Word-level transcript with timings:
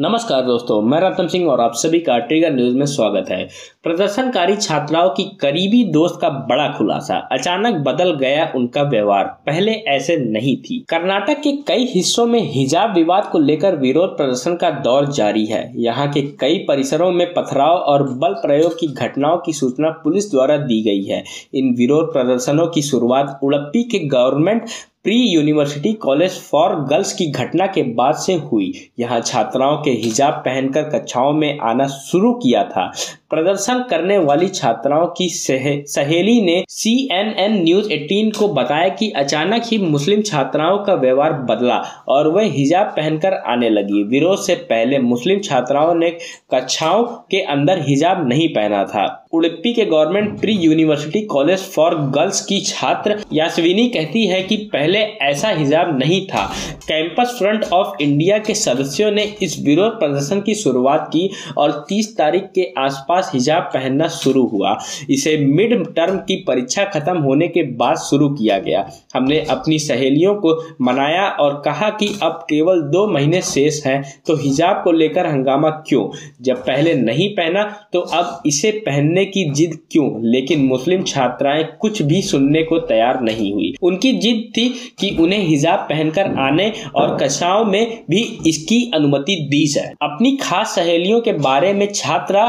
नमस्कार 0.00 0.42
दोस्तों, 0.42 0.82
मैं 0.82 1.00
रतन 1.00 1.26
सिंह 1.26 1.48
और 1.50 1.60
आप 1.60 1.72
सभी 1.74 1.98
का 1.98 2.18
ट्रिगर 2.18 2.52
न्यूज़ 2.52 2.76
में 2.76 2.86
स्वागत 2.86 3.26
है। 3.28 3.48
प्रदर्शनकारी 3.82 4.56
छात्राओं 4.56 5.10
की 5.10 5.24
करीबी 5.40 5.84
दोस्त 5.84 6.18
का 6.20 6.28
बड़ा 6.28 6.74
खुलासा। 6.78 7.28
अचानक 7.32 7.74
बदल 7.74 8.14
गया 8.14 8.52
उनका 8.56 8.82
व्यवहार। 8.82 9.24
पहले 9.24 9.72
ऐसे 9.72 10.16
नहीं 10.16 10.56
थी। 10.56 10.84
कर्नाटक 10.88 11.40
के 11.42 11.52
कई 11.52 11.84
हिस्सों 11.84 12.26
में 12.26 12.40
हिजाब 12.40 12.94
विवाद 12.94 13.24
को 13.24 13.38
लेकर 13.38 13.76
विरोध 13.76 14.16
प्रदर्शन 14.16 14.56
का 14.56 14.70
दौर 14.70 15.06
जारी 15.06 15.46
है। 15.46 15.72
यहाँ 15.76 16.12
के 16.12 16.22
कई 16.22 16.58
परिसरों 16.58 17.12
में 17.12 17.34
पथराव 17.34 17.76
और 17.76 18.02
बल 18.02 18.32
प्रयोग 18.32 18.80
की 18.80 18.86
घटनाओं 18.86 19.38
की 19.38 19.52
सूचना 19.52 19.90
पुलिस 19.90 20.30
द्वारा 20.30 20.56
दी 20.56 20.82
गई 20.82 21.02
है। 21.02 21.24
इन 21.54 21.74
विरोध 21.74 22.12
प्रदर्शनों 22.12 22.66
की 22.66 22.82
शुरुआत 22.82 23.40
उड़प्पी 23.42 23.82
के 23.82 23.98
government 23.98 24.62
pre 25.06 25.16
university 25.16 25.92
college 25.92 26.38
for 26.42 26.74
girls 26.90 27.12
की 27.12 27.26
घटना 27.30 27.66
के 27.66 27.82
बाद 27.94 28.14
से 28.14 28.34
हुई। 28.34 28.72
यहाँ 28.98 29.20
छात्राओं 29.20 29.76
के 29.76 29.90
हिजाब 29.90 30.32
पहनकर 30.34 30.88
कक्षाओं 30.90 31.32
में 31.32 31.58
आना 31.62 31.86
शुरू 31.88 32.32
किया 32.34 32.64
था। 32.64 32.90
प्रदर्शन 33.30 33.82
करने 33.90 34.16
वाली 34.18 34.48
छात्राओं 34.48 35.06
की 35.16 35.28
सहेली 35.28 36.40
ने 36.40 36.64
सी 36.68 36.92
एन 37.12 37.32
एन 37.38 37.54
न्यूज़ 37.62 37.88
18 37.88 38.30
को 38.38 38.48
बताया 38.48 38.88
कि 38.90 39.10
अचानक 39.16 39.62
ही 39.66 39.78
मुस्लिम 39.78 40.22
छात्राओं 40.22 40.78
का 40.78 40.94
व्यवहार 40.94 41.32
बदला 41.50 41.82
और 42.08 42.28
वह 42.28 42.50
हिजाब 42.52 42.86
पहनकर 42.86 43.34
आने 43.46 43.70
लगी। 43.70 44.02
विरोध 44.08 44.38
से 44.38 44.54
पहले 44.70 44.98
मुस्लिम 44.98 45.40
छात्राओं 45.40 45.94
ने 45.94 46.10
कक्षाओं 46.54 47.02
के 47.30 47.40
अंदर 47.46 47.82
हिजाब 47.88 48.28
नहीं 48.28 48.48
पहना 48.48 48.84
था। 48.84 49.06
उड़प्पी 49.32 49.72
के 49.74 49.84
government 49.84 50.40
pre 50.40 50.52
university 50.52 51.20
college 51.26 51.60
for 51.70 51.94
girls 52.16 52.40
की 52.46 52.60
छात्र 52.60 53.18
यासविनी 53.32 53.88
कहती 53.88 54.26
है 54.26 54.42
कि 54.42 54.56
पहले 54.72 54.98
ऐसा 55.22 55.48
हिजाब 55.48 55.98
नहीं 55.98 56.20
था। 56.26 56.46
कैंपस 56.88 57.34
फ्रंट 57.38 57.64
ऑफ़ 57.72 58.02
इंडिया 58.02 58.38
के 58.38 58.54
सदस्यों 58.54 59.10
ने 59.10 59.22
इस 59.42 59.58
विरोध 59.64 59.98
प्रदर्शन 59.98 60.40
की 60.40 60.54
शुरुआत 60.54 61.08
की 61.12 61.28
और 61.58 61.72
30 61.88 62.16
तारीख 62.18 62.44
के 62.54 62.72
आसपास 62.78 63.15
हिजाब 63.24 63.62
पहनना 63.74 64.08
शुरू 64.08 64.44
हुआ। 64.46 64.76
इसे 65.10 65.36
मिड 65.38 65.74
टर्म 65.94 66.16
की 66.18 66.36
परीक्षा 66.46 66.84
खत्म 66.86 67.16
होने 67.18 67.48
के 67.48 67.62
बाद 67.76 67.96
शुरू 68.00 68.28
किया 68.30 68.58
गया। 68.58 68.86
हमने 69.14 69.40
अपनी 69.50 69.78
सहेलियों 69.78 70.34
को 70.34 70.54
मनाया 70.82 71.26
और 71.40 71.60
कहा 71.64 71.88
कि 71.90 72.08
अब 72.22 72.44
केवल 72.50 72.80
दो 72.90 73.06
महीने 73.06 73.40
शेष 73.42 73.84
हैं 73.86 74.02
तो 74.26 74.36
हिजाब 74.36 74.80
को 74.84 74.92
लेकर 74.92 75.26
हंगामा 75.26 75.70
क्यों? 75.88 76.08
जब 76.42 76.56
पहले 76.56 76.94
नहीं 76.94 77.28
पहना 77.30 77.62
तो 77.92 78.00
अब 78.00 78.42
इसे 78.46 78.70
पहनने 78.86 79.24
की 79.24 79.44
जिद 79.50 79.78
क्यों? 79.90 80.06
लेकिन 80.24 80.64
मुस्लिम 80.66 81.02
छात्राएँ 81.02 81.64
कुछ 81.80 82.02
भी 82.02 82.22
सुनने 82.22 82.62
को 82.62 82.78
तैयार 82.86 83.20
नहीं 83.20 83.52
हुई। 83.52 83.74
उनकी 83.82 84.12
जिद 84.14 84.42
थी 84.56 84.68
कि 85.00 85.16
उन्हें 85.20 85.42
हिजाब 85.46 85.78
पहनकर 85.88 86.34
आने 86.38 86.72
और 86.96 87.16
कक्षाओं 87.16 87.64
में 87.64 88.04
भी 88.10 88.22
इसकी 88.46 88.80
अनुमति 88.94 89.36
दी 89.50 89.66
जाए। 89.66 89.92
अपनी 90.02 90.36
खास 90.36 90.74
सहेलियों 90.74 91.20
के 91.20 91.32
बारे 91.40 91.72
में 91.72 91.86
छात्रा 91.94 92.44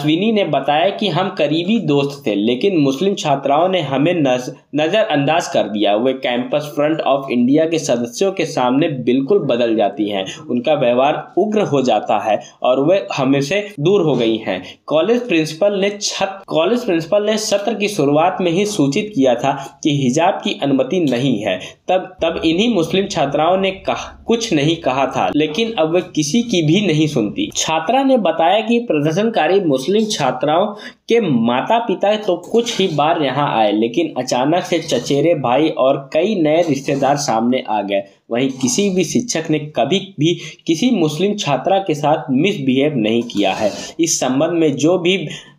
यासविनी 0.00 0.30
ने 0.32 0.44
बताया 0.44 0.88
कि 0.90 1.08
हम 1.08 1.28
करीबी 1.28 1.78
दोस्त 1.78 2.22
थे 2.26 2.34
लेकिन 2.34 2.76
मुस्लिम 2.78 3.14
छात्राओं 3.14 3.68
ने 3.68 3.80
हमें 3.80 4.12
नज, 4.16 4.50
नजरअंदाज 4.74 5.48
कर 5.48 5.68
दिया। 5.68 5.94
वे 5.96 6.12
कैंपस 6.14 6.72
फ्रंट 6.74 7.00
ऑफ़ 7.02 7.30
इंडिया 7.32 7.64
के 7.64 7.78
सदस्यों 7.78 8.30
के 8.32 8.44
सामने 8.46 8.88
बिल्कुल 9.04 9.38
बदल 9.46 9.74
जाती 9.76 10.08
हैं। 10.10 10.24
उनका 10.50 10.74
व्यवहार 10.74 11.22
उग्र 11.38 11.62
हो 11.62 11.82
जाता 11.82 12.18
है 12.20 12.38
और 12.62 12.80
वे 12.82 13.06
हमें 13.14 13.40
से 13.40 13.60
दूर 13.80 14.02
हो 14.02 14.14
गई 14.14 14.36
हैं। 14.38 14.62
कॉलेज 14.86 15.26
प्रिंसिपल 15.28 15.78
ने 15.80 15.90
छत 16.02 16.40
कॉलेज 16.46 16.84
प्रिंसिपल 16.84 17.26
ने 17.26 17.36
सत्र 17.40 17.74
की 17.74 17.88
शुरुआत 17.88 18.38
में 18.40 18.50
ही 18.50 18.66
सूचित 18.66 19.12
किया 19.14 19.34
था 19.34 19.52
कि 19.84 19.96
हिजाब 19.96 20.40
की 20.44 20.58
अनुमति 20.62 21.00
नहीं 21.00 21.38
है। 21.40 21.58
तब 21.88 22.16
तब 22.22 22.40
इन्हीं 22.44 22.72
मुस्लिम 22.74 23.06
छात्राओं 23.06 23.56
ने 23.58 23.70
कहा 23.86 24.16
कुछ 24.26 24.52
नहीं 24.52 24.76
कहा 24.78 25.06
था 25.06 25.30
लेकिन 25.36 25.72
अब 25.78 25.94
वे 25.94 26.00
किसी 26.14 26.42
की 26.42 26.62
भी 26.62 26.80
नहीं 26.86 27.06
सुनती। 27.08 27.50
छात्रा 27.56 28.02
ने 28.04 28.16
बताया 28.20 28.60
कि 28.60 28.78
प्रदर्शनकारी 28.80 29.60
मुस्लिम 29.90 30.08
छात्राओं 30.08 30.66
के 31.08 31.20
माता 31.20 31.78
पिता 31.78 32.14
तो 32.16 32.36
कुछ 32.44 32.78
ही 32.78 32.86
बार 32.88 33.22
यहाँ 33.22 33.48
आए, 33.54 33.72
लेकिन 33.72 34.12
अचानक 34.18 34.64
से 34.64 34.78
चचेरे 34.80 35.34
भाई 35.36 35.68
और 35.78 35.98
कई 36.12 36.34
नए 36.42 36.62
रिश्तेदार 36.62 37.16
सामने 37.18 37.64
आ 37.68 37.80
गए। 37.82 38.02
वहीं 38.30 38.48
किसी 38.52 38.88
भी 38.90 39.04
शिक्षक 39.04 39.50
ने 39.50 39.58
कभी 39.76 39.98
भी 40.18 40.34
किसी 40.66 40.90
मुस्लिम 40.92 41.36
छात्रा 41.36 41.78
के 41.78 41.94
साथ 41.96 42.30
मिसबिहेव 42.32 42.96
नहीं 42.98 43.22
किया 43.24 43.52
है। 43.54 43.72
इस 44.00 44.18
संबंध 44.20 44.58
में 44.60 44.74
जो 44.76 44.98
भी 44.98 45.16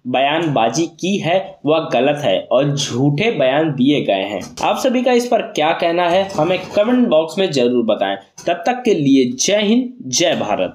बयानबाजी 0.08 0.86
की 1.00 1.18
है, 1.18 1.38
वह 1.66 1.90
गलत 1.94 2.22
है 2.24 2.40
और 2.44 2.75
झूठे 2.75 3.31
बयान 3.31 3.69
दिए 3.74 4.02
गए 4.02 4.24
हैं। 4.24 4.42
आप 4.63 4.78
सभी 4.78 5.02
का 5.03 5.12
इस 5.13 5.28
पर 5.28 5.42
क्या 5.52 5.72
कहना 5.74 6.08
है, 6.09 6.28
हमें 6.31 6.58
कमेंट 6.75 7.08
बॉक्स 7.09 7.38
में 7.40 7.52
ज़रूर 7.52 7.84
बताएँ। 7.86 8.18
तब 8.48 8.63
तक 8.66 8.81
के 8.86 8.94
लिए 8.94 9.31
जय 9.38 9.62
हिंद, 9.63 9.90
जय 10.09 10.36
भारत। 10.36 10.69